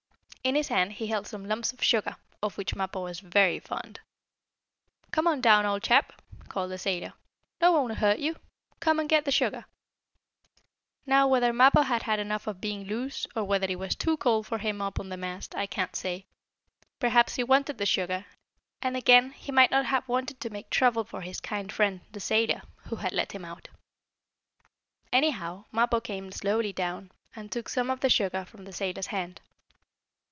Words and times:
In 0.43 0.55
his 0.55 0.69
hand 0.69 0.93
he 0.93 1.05
held 1.05 1.27
some 1.27 1.45
lumps 1.47 1.71
of 1.71 1.83
sugar, 1.83 2.15
of 2.41 2.57
which 2.57 2.73
Mappo 2.75 3.03
was 3.03 3.19
very 3.19 3.59
fond. 3.59 3.99
"Come 5.11 5.27
on 5.27 5.39
down, 5.39 5.67
old 5.67 5.83
chap," 5.83 6.19
called 6.49 6.71
the 6.71 6.79
sailor. 6.79 7.13
"No 7.61 7.73
one 7.73 7.87
will 7.89 7.93
hurt 7.95 8.17
you. 8.17 8.35
Come 8.79 8.99
and 8.99 9.07
get 9.07 9.23
the 9.23 9.31
sugar." 9.31 9.65
Now 11.05 11.27
whether 11.27 11.53
Mappo 11.53 11.83
had 11.83 12.01
had 12.03 12.17
enough 12.19 12.47
of 12.47 12.59
being 12.59 12.85
loose, 12.85 13.27
or 13.35 13.43
whether 13.43 13.67
it 13.67 13.77
was 13.77 13.95
too 13.95 14.17
cold 14.17 14.47
for 14.47 14.57
him 14.57 14.81
up 14.81 14.99
on 14.99 15.09
the 15.09 15.15
mast, 15.15 15.53
I 15.53 15.67
can't 15.67 15.95
say. 15.95 16.25
Perhaps 16.99 17.35
he 17.35 17.43
wanted 17.43 17.77
the 17.77 17.85
sugar, 17.85 18.25
and, 18.81 18.97
again, 18.97 19.33
he 19.33 19.51
might 19.51 19.69
not 19.69 19.85
have 19.85 20.09
wanted 20.09 20.39
to 20.41 20.49
make 20.49 20.71
trouble 20.71 21.03
for 21.03 21.21
his 21.21 21.39
kind 21.39 21.71
friend, 21.71 22.01
the 22.13 22.19
sailor, 22.19 22.63
who 22.87 22.95
had 22.95 23.11
let 23.13 23.33
him 23.33 23.45
out. 23.45 23.67
Anyhow, 25.13 25.65
Mappo 25.71 26.01
came 26.01 26.31
slowly 26.31 26.73
down, 26.73 27.11
and 27.35 27.51
took 27.51 27.69
some 27.69 27.91
of 27.91 27.99
the 27.99 28.09
sugar 28.09 28.43
from 28.43 28.65
the 28.65 28.73
sailor's 28.73 29.07
hand. 29.13 29.39